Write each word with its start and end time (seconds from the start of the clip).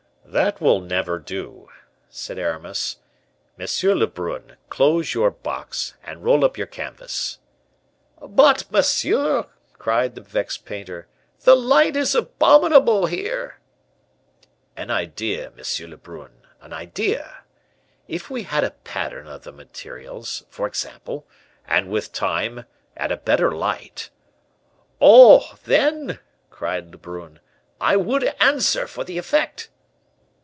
"That 0.23 0.61
will 0.61 0.79
never 0.79 1.19
do," 1.19 1.69
said 2.07 2.39
Aramis: 2.39 2.99
"M. 3.59 3.67
Lebrun, 3.99 4.55
close 4.69 5.13
your 5.13 5.29
box, 5.29 5.95
and 6.05 6.23
roll 6.23 6.45
up 6.45 6.57
your 6.57 6.67
canvas." 6.67 7.39
"But, 8.21 8.71
monsieur," 8.71 9.47
cried 9.77 10.15
the 10.15 10.21
vexed 10.21 10.63
painter, 10.63 11.09
"the 11.41 11.55
light 11.57 11.97
is 11.97 12.15
abominable 12.15 13.07
here." 13.07 13.59
"An 14.77 14.89
idea, 14.89 15.47
M. 15.47 15.89
Lebrun, 15.89 16.43
an 16.61 16.71
idea! 16.71 17.39
If 18.07 18.29
we 18.29 18.43
had 18.43 18.63
a 18.63 18.71
pattern 18.71 19.27
of 19.27 19.41
the 19.43 19.51
materials, 19.51 20.45
for 20.49 20.65
example, 20.65 21.27
and 21.67 21.89
with 21.89 22.13
time, 22.13 22.63
and 22.95 23.11
a 23.11 23.17
better 23.17 23.51
light" 23.51 24.11
"Oh, 25.01 25.57
then," 25.65 26.19
cried 26.49 26.89
Lebrun, 26.91 27.41
"I 27.81 27.97
would 27.97 28.23
answer 28.39 28.87
for 28.87 29.03
the 29.03 29.17
effect." 29.17 29.67